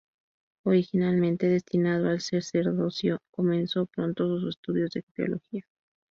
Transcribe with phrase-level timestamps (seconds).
[0.63, 5.61] Originalmente destinado al sacerdocio, comenzó pronto sus estudios de teología.